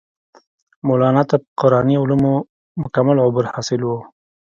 [0.87, 2.33] مولانا ته پۀ قرآني علومو
[2.81, 3.99] مکمل عبور حاصل وو